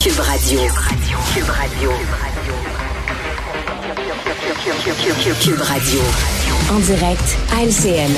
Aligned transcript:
Cube 0.00 0.18
Radio. 0.18 0.60
Cube 1.34 1.50
Radio. 1.50 1.90
Cube 5.42 5.60
Radio. 5.60 6.00
En 6.72 6.78
direct 6.78 7.36
à 7.54 7.64
LCN. 7.64 8.10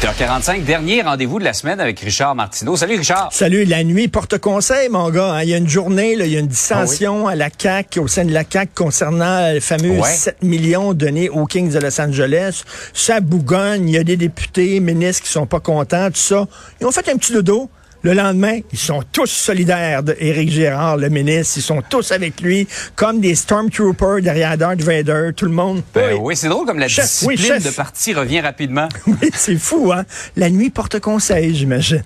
8h45, 0.00 0.64
dernier 0.64 1.02
rendez-vous 1.02 1.38
de 1.38 1.44
la 1.44 1.52
semaine 1.52 1.78
avec 1.78 2.00
Richard 2.00 2.34
Martineau. 2.34 2.74
Salut 2.74 2.96
Richard. 2.96 3.28
Salut, 3.32 3.66
la 3.66 3.84
nuit 3.84 4.08
porte 4.08 4.38
conseil, 4.38 4.88
mon 4.88 5.10
gars. 5.10 5.34
Hein. 5.34 5.42
Il 5.42 5.50
y 5.50 5.54
a 5.54 5.58
une 5.58 5.68
journée, 5.68 6.16
là, 6.16 6.24
il 6.24 6.32
y 6.32 6.36
a 6.38 6.40
une 6.40 6.46
dissension 6.46 7.28
à 7.28 7.34
la 7.34 7.50
CAC, 7.50 7.98
au 8.00 8.08
sein 8.08 8.24
de 8.24 8.32
la 8.32 8.44
CAC, 8.44 8.70
concernant 8.74 9.52
les 9.52 9.60
fameux 9.60 10.00
7 10.02 10.42
millions 10.42 10.94
donnés 10.94 11.28
aux 11.28 11.44
Kings 11.44 11.70
de 11.70 11.78
Los 11.78 12.00
Angeles. 12.00 12.62
Ça 12.94 13.20
bougonne, 13.20 13.86
il 13.90 13.94
y 13.94 13.98
a 13.98 14.04
des 14.04 14.16
députés, 14.16 14.80
ministres 14.80 15.24
qui 15.24 15.30
sont 15.30 15.46
pas 15.46 15.60
contents, 15.60 16.06
tout 16.06 16.16
ça. 16.16 16.46
Ils 16.80 16.86
ont 16.86 16.92
fait 16.92 17.10
un 17.10 17.18
petit 17.18 17.34
dodo. 17.34 17.68
Le 18.04 18.12
lendemain, 18.12 18.60
ils 18.70 18.78
sont 18.78 19.02
tous 19.12 19.30
solidaires 19.30 20.02
d'Éric 20.02 20.50
Gérard, 20.50 20.98
le 20.98 21.08
ministre. 21.08 21.56
Ils 21.56 21.62
sont 21.62 21.82
tous 21.88 22.12
avec 22.12 22.42
lui, 22.42 22.68
comme 22.94 23.18
des 23.18 23.34
Stormtroopers 23.34 24.20
derrière 24.20 24.58
Darth 24.58 24.82
Vader, 24.82 25.30
tout 25.34 25.46
le 25.46 25.52
monde. 25.52 25.82
Ben 25.94 26.14
oui, 26.20 26.36
c'est 26.36 26.48
drôle 26.48 26.66
comme 26.66 26.78
la 26.78 26.88
discipline 26.88 27.60
de 27.60 27.70
parti 27.70 28.12
revient 28.12 28.40
rapidement. 28.40 28.90
oui, 29.06 29.30
c'est 29.32 29.56
fou, 29.56 29.90
hein? 29.90 30.04
La 30.36 30.50
nuit 30.50 30.68
porte 30.68 31.00
conseil, 31.00 31.54
j'imagine. 31.54 32.02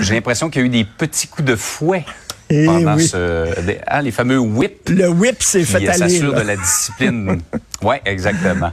J'ai 0.00 0.14
l'impression 0.14 0.50
qu'il 0.50 0.62
y 0.62 0.64
a 0.64 0.66
eu 0.66 0.70
des 0.70 0.84
petits 0.84 1.28
coups 1.28 1.46
de 1.46 1.54
fouet. 1.54 2.04
Et 2.54 2.66
eh 2.66 2.86
oui. 2.86 3.10
ah, 3.86 4.00
les 4.00 4.12
fameux 4.12 4.38
whips. 4.38 4.88
Le 4.88 5.08
whip, 5.08 5.36
c'est 5.40 5.64
fait 5.64 5.88
aller. 5.88 5.98
s'assure 5.98 6.34
de 6.34 6.40
la 6.40 6.56
discipline. 6.56 7.40
oui, 7.82 7.96
exactement. 8.04 8.70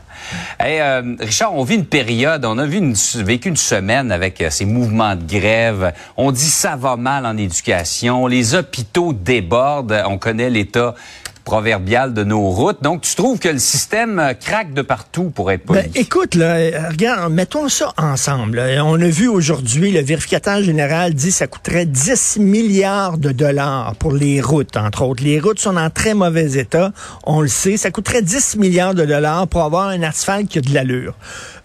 Hey, 0.60 0.80
euh, 0.80 1.16
Richard, 1.20 1.56
on 1.56 1.64
vit 1.64 1.76
une 1.76 1.86
période, 1.86 2.46
on 2.46 2.60
a 2.60 2.66
vu 2.66 2.78
une, 2.78 2.94
vécu 3.24 3.50
une 3.50 3.58
semaine 3.58 4.12
avec 4.12 4.40
euh, 4.42 4.50
ces 4.52 4.66
mouvements 4.66 5.16
de 5.16 5.24
grève. 5.24 5.94
On 6.16 6.32
dit 6.32 6.50
ça 6.50 6.76
va 6.76 6.96
mal 6.96 7.26
en 7.26 7.36
éducation, 7.38 8.28
les 8.28 8.54
hôpitaux 8.54 9.14
débordent, 9.14 10.04
on 10.06 10.20
connaît 10.20 10.52
l'état 10.52 10.94
proverbial 11.44 12.14
de 12.14 12.24
nos 12.24 12.50
routes. 12.50 12.82
Donc, 12.82 13.02
tu 13.02 13.16
trouves 13.16 13.40
que 13.40 13.50
le 13.50 13.60
système 13.60 14.20
euh, 14.20 14.34
craque 14.34 14.74
de 14.74 14.82
partout 14.82 15.32
pour 15.34 15.52
être 15.52 15.66
poli? 15.66 15.82
Ben, 15.82 15.92
écoute, 15.96 16.36
là, 16.36 16.90
regarde, 16.90 17.34
mettons 17.34 17.70
ça 17.70 17.94
ensemble. 17.98 18.62
On 18.84 19.02
a 19.02 19.08
vu 19.08 19.28
aujourd'hui, 19.28 19.92
le 19.92 20.02
vérificateur 20.02 20.62
général 20.62 21.14
dit 21.14 21.28
que 21.28 21.34
ça 21.34 21.48
coûterait 21.48 21.86
10 21.86 22.38
milliards 22.40 23.18
de 23.18 23.32
dollars 23.32 23.96
pour 23.98 24.14
les 24.14 24.42
routes, 24.42 24.78
entre 24.78 25.04
autres. 25.04 25.24
Les 25.24 25.40
routes 25.40 25.60
sont 25.60 25.78
en 25.78 25.90
très 25.90 26.14
mauvais 26.14 26.54
état, 26.54 26.92
on 27.26 27.42
le 27.42 27.48
sait. 27.48 27.78
Ça 27.78 27.92
coûterait 27.92 28.22
10 28.22 28.58
milliards 28.58 28.96
de 28.96 29.06
dollars 29.06 29.48
pour 29.48 29.64
avoir 29.64 29.88
un 29.88 30.02
asphalte 30.04 30.48
qui 30.48 30.60
a 30.60 30.62
de 30.62 30.74
l'allure. 30.74 31.16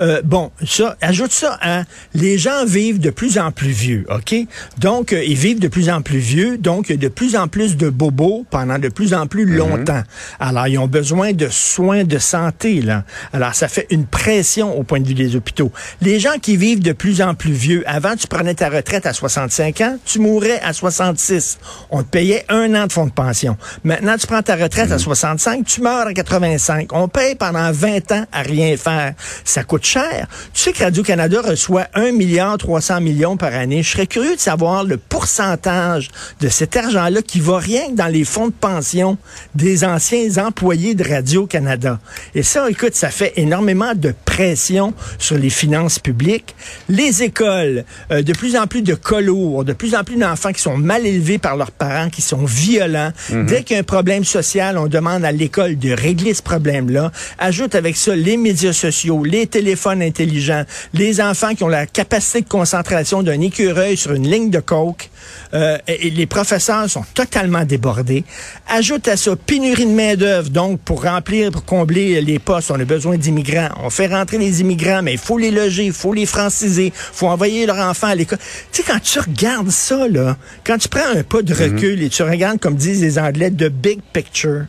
Euh, 0.00 0.20
bon, 0.24 0.50
ça, 0.64 0.96
ajoute 1.00 1.32
ça 1.32 1.58
à 1.60 1.84
les 2.14 2.38
gens 2.38 2.64
vivent 2.64 3.00
de 3.00 3.10
plus 3.10 3.38
en 3.38 3.52
plus 3.52 3.70
vieux, 3.70 4.06
OK? 4.10 4.34
Donc, 4.78 5.12
euh, 5.12 5.22
ils 5.24 5.36
vivent 5.36 5.60
de 5.60 5.68
plus 5.68 5.90
en 5.90 6.02
plus 6.02 6.18
vieux, 6.18 6.58
donc 6.58 6.92
de 6.92 7.08
plus 7.08 7.36
en 7.36 7.48
plus 7.48 7.76
de 7.76 7.88
bobos 7.88 8.44
pendant 8.50 8.78
de 8.78 8.88
plus 8.88 9.14
en 9.14 9.26
plus 9.26 9.46
longtemps. 9.46 9.65
Mhm. 9.68 10.04
Alors, 10.40 10.68
ils 10.68 10.78
ont 10.78 10.86
besoin 10.86 11.32
de 11.32 11.48
soins 11.48 12.04
de 12.04 12.18
santé, 12.18 12.80
là. 12.80 13.04
Alors, 13.32 13.54
ça 13.54 13.68
fait 13.68 13.86
une 13.90 14.06
pression 14.06 14.78
au 14.78 14.82
point 14.82 15.00
de 15.00 15.08
vue 15.08 15.14
des 15.14 15.36
hôpitaux. 15.36 15.72
Les 16.00 16.20
gens 16.20 16.38
qui 16.40 16.56
vivent 16.56 16.82
de 16.82 16.92
plus 16.92 17.22
en 17.22 17.34
plus 17.34 17.52
vieux, 17.52 17.82
avant, 17.86 18.16
tu 18.16 18.26
prenais 18.26 18.54
ta 18.54 18.68
retraite 18.68 19.06
à 19.06 19.12
65 19.12 19.80
ans, 19.80 19.98
tu 20.04 20.18
mourrais 20.18 20.60
à 20.60 20.72
66. 20.72 21.58
On 21.90 22.02
te 22.02 22.08
payait 22.08 22.44
un 22.48 22.74
an 22.74 22.86
de 22.86 22.92
fonds 22.92 23.06
de 23.06 23.12
pension. 23.12 23.56
Maintenant, 23.84 24.16
tu 24.18 24.26
prends 24.26 24.42
ta 24.42 24.56
retraite 24.56 24.92
à 24.92 24.98
65, 24.98 25.58
mhm. 25.58 25.64
tu 25.64 25.80
meurs 25.80 26.06
à 26.06 26.12
85. 26.12 26.92
On 26.92 27.08
paye 27.08 27.34
pendant 27.34 27.70
20 27.72 28.12
ans 28.12 28.24
à 28.32 28.42
rien 28.42 28.76
faire. 28.76 29.14
Ça 29.44 29.64
coûte 29.64 29.84
cher. 29.84 30.26
Tu 30.52 30.62
sais 30.62 30.72
que 30.72 30.82
Radio-Canada 30.82 31.40
reçoit 31.42 31.86
1 31.94 32.12
milliard 32.12 32.58
300 32.58 33.00
millions 33.00 33.36
par 33.36 33.54
année. 33.54 33.82
Je 33.82 33.90
serais 33.92 34.06
curieux 34.06 34.36
de 34.36 34.40
savoir 34.40 34.84
le 34.84 34.96
pourcentage 34.96 36.10
de 36.40 36.48
cet 36.48 36.76
argent-là 36.76 37.22
qui 37.22 37.40
va 37.40 37.58
rien 37.58 37.88
que 37.88 37.94
dans 37.94 38.06
les 38.06 38.24
fonds 38.24 38.48
de 38.48 38.52
pension 38.52 39.18
des 39.56 39.84
anciens 39.84 40.36
employés 40.38 40.94
de 40.94 41.08
Radio-Canada. 41.08 41.98
Et 42.34 42.42
ça, 42.42 42.68
écoute, 42.70 42.94
ça 42.94 43.10
fait 43.10 43.32
énormément 43.36 43.94
de 43.94 44.14
pression 44.24 44.92
sur 45.18 45.38
les 45.38 45.50
finances 45.50 45.98
publiques. 45.98 46.54
Les 46.88 47.22
écoles, 47.22 47.84
euh, 48.10 48.22
de 48.22 48.32
plus 48.32 48.56
en 48.56 48.66
plus 48.66 48.82
de 48.82 48.94
colours, 48.94 49.64
de 49.64 49.72
plus 49.72 49.94
en 49.94 50.04
plus 50.04 50.16
d'enfants 50.16 50.52
qui 50.52 50.60
sont 50.60 50.76
mal 50.76 51.06
élevés 51.06 51.38
par 51.38 51.56
leurs 51.56 51.70
parents, 51.70 52.10
qui 52.10 52.22
sont 52.22 52.44
violents. 52.44 53.12
Mhm. 53.30 53.46
Dès 53.46 53.62
qu'il 53.62 53.74
y 53.74 53.78
a 53.78 53.80
un 53.80 53.84
problème 53.84 54.24
social, 54.24 54.78
on 54.78 54.86
demande 54.86 55.24
à 55.24 55.32
l'école 55.32 55.78
de 55.78 55.90
régler 55.92 56.34
ce 56.34 56.42
problème-là. 56.42 57.10
Ajoute 57.38 57.74
avec 57.74 57.96
ça 57.96 58.14
les 58.14 58.36
médias 58.36 58.72
sociaux, 58.72 59.24
les 59.24 59.46
téléphones 59.46 60.02
intelligents, 60.02 60.64
les 60.92 61.20
enfants 61.20 61.54
qui 61.54 61.64
ont 61.64 61.68
la 61.68 61.86
capacité 61.86 62.42
de 62.42 62.48
concentration 62.48 63.22
d'un 63.22 63.40
écureuil 63.40 63.96
sur 63.96 64.12
une 64.12 64.28
ligne 64.30 64.50
de 64.50 64.60
coke. 64.60 65.10
Euh, 65.54 65.78
et 65.88 66.10
les 66.10 66.26
professeurs 66.26 66.88
sont 66.88 67.04
totalement 67.14 67.64
débordés. 67.64 68.24
Ajoute 68.68 69.08
à 69.08 69.16
ça 69.16 69.34
pénurie 69.46 69.86
de 69.86 69.92
main-d'œuvre, 69.92 70.50
donc 70.50 70.80
pour 70.80 71.04
remplir, 71.04 71.50
pour 71.50 71.64
combler 71.64 72.20
les 72.20 72.38
postes, 72.38 72.70
on 72.70 72.80
a 72.80 72.84
besoin 72.84 73.16
d'immigrants. 73.16 73.68
On 73.82 73.90
fait 73.90 74.08
rentrer 74.08 74.38
les 74.38 74.60
immigrants, 74.60 75.02
mais 75.02 75.12
il 75.12 75.18
faut 75.18 75.38
les 75.38 75.50
loger, 75.50 75.84
il 75.86 75.92
faut 75.92 76.12
les 76.12 76.26
franciser, 76.26 76.86
il 76.86 76.92
faut 76.94 77.28
envoyer 77.28 77.66
leurs 77.66 77.78
enfants 77.78 78.08
à 78.08 78.14
l'école. 78.14 78.38
Tu 78.72 78.82
sais, 78.82 78.92
quand 78.92 79.00
tu 79.00 79.20
regardes 79.20 79.70
ça, 79.70 80.08
là, 80.08 80.36
quand 80.64 80.78
tu 80.78 80.88
prends 80.88 81.08
un 81.14 81.22
pas 81.22 81.42
de 81.42 81.54
mhm. 81.54 81.60
recul 81.60 82.02
et 82.02 82.08
tu 82.08 82.22
regardes, 82.22 82.58
comme 82.58 82.74
disent 82.74 83.02
les 83.02 83.18
Anglais, 83.18 83.50
the 83.50 83.68
big 83.68 84.00
picture, 84.12 84.66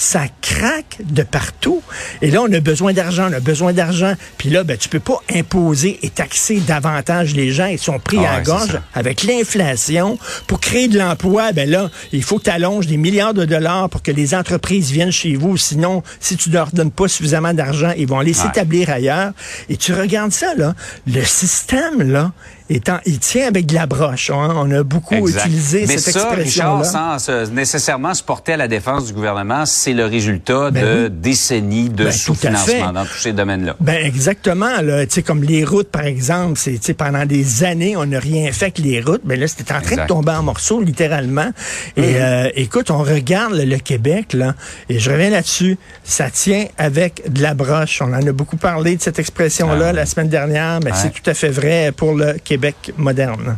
ça 0.00 0.22
craque 0.40 0.96
de 1.04 1.22
partout. 1.22 1.82
Et 2.22 2.30
là, 2.30 2.40
on 2.40 2.50
a 2.50 2.60
besoin 2.60 2.94
d'argent, 2.94 3.28
on 3.30 3.34
a 3.34 3.40
besoin 3.40 3.74
d'argent. 3.74 4.14
Puis 4.38 4.48
là, 4.48 4.64
ben, 4.64 4.78
tu 4.78 4.88
peux 4.88 4.98
pas 4.98 5.20
imposer 5.30 5.98
et 6.02 6.08
taxer 6.08 6.60
davantage 6.60 7.34
les 7.34 7.50
gens. 7.50 7.66
Ils 7.66 7.78
sont 7.78 7.98
pris 7.98 8.16
ah 8.20 8.30
à 8.30 8.36
la 8.38 8.42
gorge 8.42 8.80
avec 8.94 9.24
l'inflation. 9.24 10.18
Pour 10.46 10.58
créer 10.58 10.88
de 10.88 10.98
l'emploi, 10.98 11.52
ben 11.52 11.68
là, 11.68 11.90
il 12.12 12.22
faut 12.22 12.38
que 12.38 12.44
tu 12.44 12.50
allonges 12.50 12.86
des 12.86 12.96
milliards 12.96 13.34
de 13.34 13.44
dollars 13.44 13.90
pour 13.90 14.02
que 14.02 14.10
les 14.10 14.34
entreprises 14.34 14.90
viennent 14.90 15.12
chez 15.12 15.36
vous. 15.36 15.58
Sinon, 15.58 16.02
si 16.18 16.38
tu 16.38 16.48
ne 16.48 16.54
leur 16.54 16.70
donnes 16.70 16.90
pas 16.90 17.06
suffisamment 17.06 17.52
d'argent, 17.52 17.92
ils 17.94 18.08
vont 18.08 18.18
aller 18.18 18.32
s'établir 18.32 18.88
ailleurs. 18.88 19.32
Et 19.68 19.76
tu 19.76 19.92
regardes 19.92 20.32
ça, 20.32 20.54
là, 20.54 20.74
le 21.06 21.22
système, 21.24 22.10
là, 22.10 22.32
il 22.70 23.18
tient 23.18 23.48
avec 23.48 23.66
de 23.66 23.74
la 23.74 23.86
broche. 23.86 24.30
Hein. 24.30 24.52
On 24.54 24.70
a 24.70 24.82
beaucoup 24.84 25.28
utilisé 25.28 25.86
Mais 25.88 25.98
cette 25.98 26.14
ça, 26.14 26.30
Richard, 26.30 26.84
sans 26.84 27.16
nécessairement 27.50 28.14
se 28.14 28.22
porter 28.22 28.52
à 28.52 28.56
la 28.56 28.68
défense 28.68 29.06
du 29.06 29.12
gouvernement, 29.12 29.66
c'est 29.66 29.92
le 29.92 30.06
résultat 30.06 30.70
ben 30.70 30.84
de 30.84 31.08
décennies 31.08 31.88
de 31.88 32.04
ben, 32.04 32.12
sous-financement 32.12 32.92
dans 32.92 33.04
tous 33.04 33.18
ces 33.18 33.32
domaines-là. 33.32 33.76
Ben 33.80 34.04
exactement. 34.04 34.80
Là, 34.82 35.04
comme 35.26 35.42
les 35.42 35.64
routes, 35.64 35.90
par 35.90 36.04
exemple, 36.04 36.58
c'est 36.58 36.94
pendant 36.94 37.26
des 37.26 37.64
années, 37.64 37.96
on 37.96 38.06
n'a 38.06 38.20
rien 38.20 38.52
fait 38.52 38.70
que 38.70 38.82
les 38.82 39.00
routes. 39.00 39.22
Mais 39.24 39.34
ben 39.34 39.40
là, 39.40 39.48
c'était 39.48 39.74
en 39.74 39.80
train 39.80 39.96
de 39.96 40.06
tomber 40.06 40.32
en 40.32 40.42
morceaux, 40.42 40.80
littéralement. 40.80 41.50
Et 41.96 42.02
mm-hmm. 42.02 42.20
euh, 42.20 42.50
écoute, 42.54 42.90
on 42.90 43.02
regarde 43.02 43.54
le 43.54 43.78
Québec, 43.78 44.32
là, 44.32 44.54
et 44.88 44.98
je 44.98 45.10
reviens 45.10 45.30
là-dessus, 45.30 45.76
ça 46.04 46.30
tient 46.30 46.66
avec 46.78 47.22
de 47.30 47.42
la 47.42 47.54
broche. 47.54 48.00
On 48.02 48.12
en 48.12 48.26
a 48.26 48.32
beaucoup 48.32 48.56
parlé 48.56 48.96
de 48.96 49.02
cette 49.02 49.18
expression-là 49.18 49.88
ah 49.88 49.92
la 49.92 50.06
semaine 50.06 50.28
dernière, 50.28 50.80
mais 50.84 50.92
c'est 50.94 51.10
tout 51.10 51.28
à 51.28 51.34
fait 51.34 51.48
vrai 51.48 51.92
pour 51.96 52.14
le 52.14 52.34
Québec 52.34 52.59
moderne. 52.96 53.56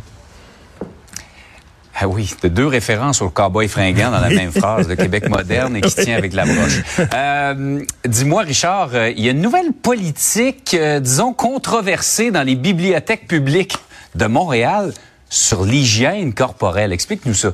Ah 1.95 2.07
oui, 2.07 2.33
de 2.41 2.47
deux 2.47 2.65
références 2.65 3.21
au 3.21 3.29
cowboy 3.29 3.67
fringant 3.67 4.09
dans 4.09 4.19
la 4.19 4.29
même 4.29 4.51
phrase, 4.51 4.87
de 4.87 4.95
Québec 4.95 5.29
moderne 5.29 5.75
et 5.75 5.81
qui 5.81 5.93
tient 6.03 6.17
avec 6.17 6.33
la 6.33 6.45
broche. 6.45 6.81
Euh, 7.13 7.79
dis-moi, 8.05 8.41
Richard, 8.41 8.89
euh, 8.93 9.11
il 9.11 9.23
y 9.23 9.27
a 9.27 9.31
une 9.31 9.41
nouvelle 9.41 9.71
politique, 9.71 10.73
euh, 10.73 10.99
disons, 10.99 11.33
controversée 11.33 12.31
dans 12.31 12.41
les 12.43 12.55
bibliothèques 12.55 13.27
publiques 13.27 13.77
de 14.15 14.25
Montréal 14.25 14.91
sur 15.29 15.63
l'hygiène 15.63 16.33
corporelle. 16.33 16.91
Explique-nous 16.91 17.35
ça. 17.35 17.51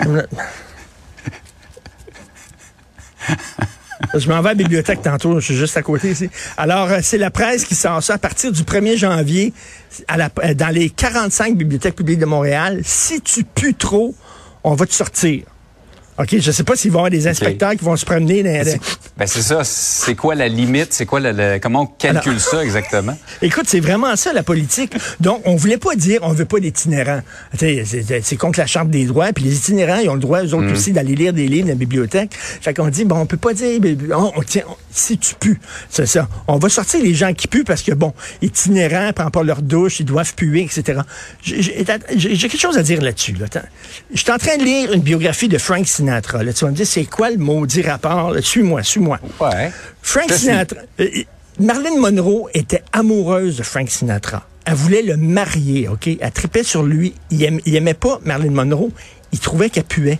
Je 4.14 4.28
m'en 4.28 4.40
vais 4.42 4.48
à 4.48 4.52
la 4.52 4.54
bibliothèque 4.54 5.02
tantôt, 5.02 5.38
je 5.38 5.44
suis 5.44 5.56
juste 5.56 5.76
à 5.76 5.82
côté 5.82 6.10
ici. 6.10 6.28
Alors, 6.56 6.90
euh, 6.90 6.98
c'est 7.02 7.18
la 7.18 7.30
presse 7.30 7.64
qui 7.64 7.76
sort 7.76 8.02
ça 8.02 8.14
à 8.14 8.18
partir 8.18 8.50
du 8.50 8.62
1er 8.62 8.96
janvier 8.96 9.52
euh, 10.10 10.54
dans 10.54 10.74
les 10.74 10.90
45 10.90 11.56
bibliothèques 11.56 11.94
publiques 11.94 12.18
de 12.18 12.26
Montréal. 12.26 12.80
Si 12.82 13.20
tu 13.20 13.44
pues 13.44 13.74
trop, 13.74 14.14
on 14.64 14.74
va 14.74 14.86
te 14.86 14.94
sortir. 14.94 15.44
OK, 16.18 16.36
je 16.38 16.50
sais 16.50 16.64
pas 16.64 16.76
s'il 16.76 16.90
va 16.90 16.96
y 16.96 17.00
avoir 17.00 17.10
des 17.10 17.26
inspecteurs 17.26 17.72
qui 17.72 17.84
vont 17.84 17.96
se 17.96 18.04
promener 18.04 18.42
dans 18.42 18.64
les... 18.64 18.76
Ben 19.16 19.26
c'est 19.26 19.42
ça, 19.42 19.64
c'est 19.64 20.14
quoi 20.14 20.34
la 20.34 20.48
limite, 20.48 20.92
c'est 20.92 21.06
quoi 21.06 21.20
le, 21.20 21.58
comment 21.58 21.82
on 21.82 21.86
calcule 21.86 22.40
ça 22.40 22.62
exactement? 22.62 23.16
Écoute, 23.42 23.64
c'est 23.66 23.80
vraiment 23.80 24.14
ça 24.16 24.32
la 24.32 24.42
politique. 24.42 24.94
Donc 25.20 25.42
on 25.44 25.56
voulait 25.56 25.78
pas 25.78 25.94
dire 25.94 26.20
on 26.22 26.32
veut 26.32 26.44
pas 26.44 26.60
d'itinérants. 26.60 27.20
C'est 27.58 28.36
contre 28.38 28.58
la 28.58 28.66
charte 28.66 28.88
des 28.88 29.04
droits, 29.04 29.32
puis 29.32 29.44
les 29.44 29.56
itinérants 29.56 29.98
ils 29.98 30.08
ont 30.08 30.14
le 30.14 30.20
droit 30.20 30.42
eux 30.42 30.54
autres 30.54 30.68
mm. 30.68 30.72
aussi 30.72 30.92
d'aller 30.92 31.14
lire 31.14 31.32
des 31.32 31.48
livres 31.48 31.66
dans 31.66 31.72
la 31.72 31.78
bibliothèque. 31.78 32.34
Fait 32.34 32.74
qu'on 32.74 32.88
dit 32.88 33.04
bon, 33.04 33.16
on 33.16 33.26
peut 33.26 33.36
pas 33.36 33.52
dire 33.52 33.80
on, 34.14 34.32
on 34.36 34.42
tient 34.42 34.64
si 34.92 35.18
tu 35.18 35.34
pues, 35.34 35.56
c'est 35.88 36.06
ça. 36.06 36.28
On 36.48 36.58
va 36.58 36.68
sortir 36.68 37.02
les 37.02 37.14
gens 37.14 37.32
qui 37.32 37.48
puent 37.48 37.64
parce 37.64 37.82
que 37.82 37.92
bon, 37.92 38.12
itinérants 38.42 39.12
prennent 39.12 39.30
pas 39.30 39.42
leur 39.42 39.62
douche, 39.62 40.00
ils 40.00 40.06
doivent 40.06 40.34
puer, 40.34 40.62
etc. 40.62 41.00
J'ai 41.42 41.84
quelque 42.36 42.58
chose 42.58 42.76
à 42.78 42.82
dire 42.82 43.00
là-dessus. 43.00 43.32
Là. 43.32 43.46
Je 44.12 44.20
suis 44.20 44.30
en 44.30 44.38
train 44.38 44.56
de 44.56 44.64
lire 44.64 44.92
une 44.92 45.02
biographie 45.02 45.48
de 45.48 45.58
Frank 45.58 45.86
Sinatra 45.86 46.40
tu 46.52 46.64
vas 46.64 46.70
me 46.70 46.76
dire, 46.76 46.86
c'est 46.86 47.04
quoi 47.04 47.30
le 47.30 47.36
maudit 47.38 47.82
rapport? 47.82 48.34
Suis-moi, 48.40 48.82
suis-moi. 48.82 49.18
Ouais. 49.40 49.70
Frank 50.02 50.30
Sinatra. 50.32 50.80
Euh, 51.00 51.08
Marilyn 51.58 51.98
Monroe 51.98 52.48
était 52.54 52.82
amoureuse 52.92 53.56
de 53.56 53.62
Frank 53.62 53.88
Sinatra. 53.90 54.46
elle 54.64 54.74
voulait 54.74 55.02
le 55.02 55.16
marier, 55.16 55.88
OK? 55.88 56.08
Elle 56.20 56.32
tripait 56.32 56.62
sur 56.62 56.82
lui. 56.82 57.14
Il, 57.30 57.42
aim- 57.44 57.60
il 57.66 57.76
aimait 57.76 57.94
pas 57.94 58.20
Marilyn 58.24 58.52
Monroe. 58.52 58.90
Il 59.32 59.38
trouvait 59.38 59.70
qu'elle 59.70 59.84
puait. 59.84 60.18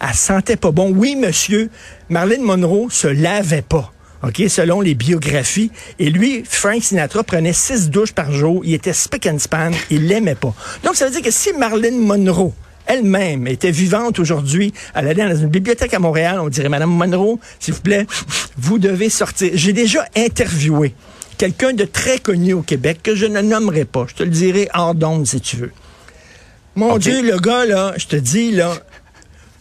Elle 0.00 0.14
sentait 0.14 0.56
pas 0.56 0.70
bon. 0.70 0.90
Oui, 0.94 1.16
monsieur, 1.16 1.70
Marilyn 2.08 2.42
Monroe 2.42 2.88
se 2.90 3.06
lavait 3.08 3.62
pas. 3.62 3.92
OK, 4.26 4.42
selon 4.48 4.80
les 4.80 4.94
biographies. 4.94 5.70
Et 5.98 6.08
lui, 6.08 6.44
Frank 6.48 6.82
Sinatra 6.82 7.22
prenait 7.22 7.52
six 7.52 7.90
douches 7.90 8.12
par 8.12 8.32
jour. 8.32 8.62
Il 8.64 8.72
était 8.72 8.94
spick 8.94 9.26
and 9.26 9.38
span. 9.38 9.70
Il 9.90 10.06
l'aimait 10.06 10.34
pas. 10.34 10.54
Donc, 10.82 10.96
ça 10.96 11.04
veut 11.04 11.10
dire 11.10 11.22
que 11.22 11.30
si 11.30 11.52
Marilyn 11.52 11.98
Monroe 11.98 12.52
elle-même 12.86 13.46
était 13.46 13.70
vivante 13.70 14.18
aujourd'hui, 14.18 14.72
elle 14.94 15.08
allait 15.08 15.28
dans 15.28 15.40
une 15.40 15.48
bibliothèque 15.48 15.94
à 15.94 15.98
Montréal, 15.98 16.38
on 16.40 16.48
dirait, 16.48 16.68
Madame 16.68 16.90
Monroe, 16.90 17.38
s'il 17.58 17.72
vous 17.74 17.80
plaît, 17.80 18.06
vous 18.58 18.78
devez 18.78 19.08
sortir. 19.08 19.50
J'ai 19.54 19.72
déjà 19.72 20.06
interviewé 20.16 20.94
quelqu'un 21.38 21.72
de 21.72 21.84
très 21.84 22.18
connu 22.18 22.52
au 22.52 22.62
Québec 22.62 23.00
que 23.02 23.14
je 23.14 23.26
ne 23.26 23.40
nommerai 23.40 23.84
pas. 23.84 24.06
Je 24.08 24.14
te 24.14 24.22
le 24.22 24.30
dirai 24.30 24.68
hors 24.74 24.94
d'onde 24.94 25.26
si 25.26 25.40
tu 25.40 25.56
veux. 25.56 25.72
Mon. 26.76 26.98
Dieu, 26.98 27.22
le 27.22 27.38
gars, 27.38 27.64
là, 27.66 27.94
je 27.96 28.06
te 28.06 28.16
dis, 28.16 28.50
là, 28.50 28.74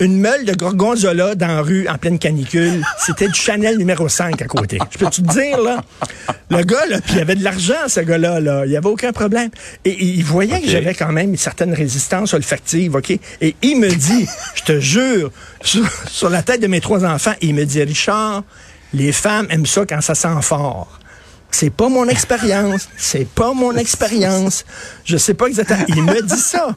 une 0.03 0.19
meule 0.19 0.45
de 0.45 0.53
gorgonzola 0.53 1.35
dans 1.35 1.47
la 1.47 1.61
rue 1.61 1.87
en 1.87 1.97
pleine 1.97 2.19
canicule, 2.19 2.83
c'était 2.99 3.27
du 3.27 3.39
Chanel 3.39 3.77
numéro 3.77 4.09
5 4.09 4.41
à 4.41 4.45
côté. 4.45 4.77
Je 4.91 4.97
peux 4.97 5.09
te 5.09 5.21
dire, 5.21 5.61
là, 5.61 5.81
le 6.49 6.63
gars, 6.63 6.85
là, 6.89 6.99
puis 6.99 7.15
il 7.15 7.19
avait 7.21 7.35
de 7.35 7.43
l'argent, 7.43 7.87
ce 7.87 8.01
gars-là, 8.01 8.39
là, 8.39 8.65
il 8.65 8.69
n'y 8.69 8.77
avait 8.77 8.89
aucun 8.89 9.11
problème. 9.11 9.49
Et, 9.85 9.91
et 9.91 10.03
il 10.03 10.23
voyait 10.23 10.61
que 10.61 10.67
j'avais 10.67 10.93
quand 10.93 11.11
même 11.11 11.29
une 11.29 11.37
certaine 11.37 11.73
résistance 11.73 12.33
olfactive, 12.33 12.95
OK? 12.95 13.11
Et 13.41 13.55
il 13.61 13.79
me 13.79 13.89
dit, 13.89 14.27
je 14.55 14.63
te 14.63 14.79
jure, 14.79 15.31
sur, 15.61 15.87
sur 16.07 16.29
la 16.29 16.43
tête 16.43 16.61
de 16.61 16.67
mes 16.67 16.81
trois 16.81 17.05
enfants, 17.05 17.33
il 17.41 17.55
me 17.55 17.65
dit, 17.65 17.81
Richard, 17.81 18.43
les 18.93 19.11
femmes 19.11 19.47
aiment 19.49 19.65
ça 19.65 19.85
quand 19.85 20.01
ça 20.01 20.15
sent 20.15 20.41
fort. 20.41 20.99
C'est 21.49 21.69
pas 21.69 21.87
mon 21.87 22.07
expérience. 22.07 22.89
C'est 22.97 23.27
pas 23.27 23.53
mon 23.53 23.75
expérience. 23.77 24.65
Je 25.05 25.17
sais 25.17 25.35
pas 25.35 25.45
exactement. 25.45 25.85
Il 25.87 26.03
me 26.03 26.21
dit 26.21 26.39
ça. 26.39 26.75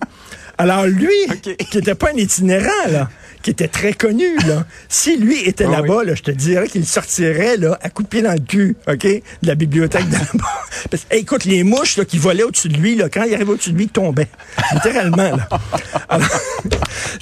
Alors 0.58 0.86
lui, 0.86 1.08
qui 1.42 1.78
était 1.78 1.94
pas 1.94 2.10
un 2.12 2.16
itinérant, 2.16 2.88
là, 2.88 3.10
qui 3.46 3.50
était 3.52 3.68
très 3.68 3.92
connu, 3.92 4.36
là, 4.48 4.64
si 4.88 5.16
lui 5.18 5.40
était 5.48 5.66
Ah 5.68 5.80
là-bas, 5.80 6.02
là, 6.02 6.16
je 6.16 6.22
te 6.24 6.32
dirais 6.32 6.66
qu'il 6.66 6.84
sortirait 6.84 7.56
là, 7.56 7.78
à 7.80 7.90
coups 7.90 8.08
de 8.08 8.10
pied 8.10 8.22
dans 8.22 8.32
le 8.32 8.40
cul, 8.40 8.74
OK, 8.88 9.02
de 9.04 9.20
la 9.44 9.54
bibliothèque 9.54 10.08
de 10.08 10.14
là-bas. 10.14 10.44
Parce 10.90 11.06
hey, 11.12 11.20
écoute, 11.20 11.44
les 11.44 11.62
mouches 11.62 11.96
là, 11.96 12.04
qui 12.04 12.18
volaient 12.18 12.42
au-dessus 12.42 12.68
de 12.68 12.76
lui, 12.76 12.96
là, 12.96 13.08
quand 13.08 13.22
il 13.22 13.32
arrivait 13.32 13.52
au-dessus 13.52 13.70
de 13.70 13.76
lui, 13.76 13.84
ils 13.84 13.88
tombaient. 13.90 14.26
Littéralement. 14.72 15.36
Là. 15.36 15.48
Alors, 16.08 16.28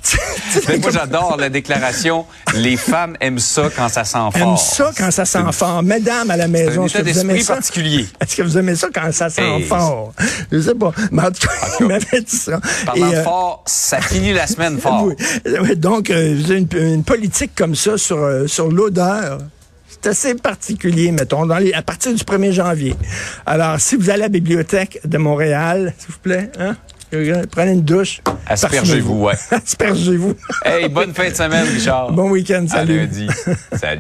tu- 0.02 0.16
tu 0.16 0.60
sais, 0.60 0.60
Mais 0.66 0.78
moi, 0.78 0.90
j'adore 0.92 1.36
la 1.38 1.50
déclaration 1.50 2.24
Les 2.54 2.78
femmes 2.78 3.18
aiment 3.20 3.38
ça 3.38 3.68
quand 3.76 3.90
ça 3.90 4.04
sent 4.04 4.16
fort. 4.16 4.36
aime 4.36 4.56
ça 4.56 4.92
quand 4.96 5.10
ça 5.10 5.26
sent 5.26 5.38
fort. 5.52 5.82
Mesdames 5.82 6.30
à 6.30 6.38
la 6.38 6.48
maison, 6.48 6.86
est-ce 6.86 6.98
que 6.98 7.02
vous 7.02 7.18
aimez 7.18 7.42
ça? 7.42 7.54
particulier. 7.56 8.06
Est-ce 8.18 8.34
que 8.36 8.42
vous 8.42 8.56
aimez 8.56 8.76
ça 8.76 8.88
quand 8.94 9.12
ça 9.12 9.28
sent 9.28 9.42
Hey. 9.42 9.64
fort? 9.64 10.14
Je 10.50 10.58
sais 10.58 10.74
pas. 10.74 10.92
Mais 11.10 11.20
en 11.22 11.30
tout 11.30 11.46
cas, 11.46 11.52
il 11.80 11.86
m'avait 11.86 12.20
dit 12.22 12.34
ça. 12.36 12.60
Parlant 12.86 13.10
Et, 13.12 13.16
euh, 13.16 13.24
fort, 13.24 13.62
ça 13.66 14.00
finit 14.00 14.32
la 14.32 14.46
semaine 14.46 14.78
fort. 14.78 15.04
Oui, 15.04 15.76
Donc, 15.76 16.08
euh, 16.14 16.34
vous 16.36 16.50
avez 16.50 16.60
une, 16.60 16.68
une 16.94 17.04
politique 17.04 17.52
comme 17.54 17.74
ça 17.74 17.98
sur, 17.98 18.18
euh, 18.18 18.46
sur 18.46 18.70
l'odeur. 18.70 19.38
C'est 19.88 20.06
assez 20.10 20.34
particulier, 20.34 21.12
mettons, 21.12 21.46
dans 21.46 21.58
les, 21.58 21.72
à 21.72 21.82
partir 21.82 22.12
du 22.14 22.22
1er 22.22 22.52
janvier. 22.52 22.94
Alors, 23.46 23.80
si 23.80 23.96
vous 23.96 24.10
allez 24.10 24.22
à 24.22 24.26
la 24.26 24.28
bibliothèque 24.28 25.00
de 25.04 25.18
Montréal, 25.18 25.94
s'il 25.98 26.12
vous 26.12 26.18
plaît, 26.20 26.50
hein, 26.58 26.76
prenez 27.50 27.72
une 27.72 27.82
douche. 27.82 28.20
Aspergez-vous, 28.46 29.20
ouais. 29.24 29.34
Aspergez-vous. 29.50 30.34
Hey, 30.64 30.88
bonne 30.88 31.14
fin 31.14 31.30
de 31.30 31.34
semaine, 31.34 31.66
Richard. 31.66 32.12
Bon 32.12 32.28
week-end, 32.30 32.64
À 32.70 32.72
salut. 32.76 32.98
lundi. 32.98 33.28
Salut. 33.72 33.92